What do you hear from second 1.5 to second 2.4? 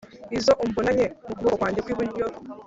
kwanjye kw’iburyo,